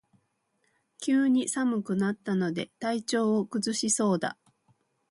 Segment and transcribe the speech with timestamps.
[0.97, 4.35] 急に寒くなったので体調を崩しそうだ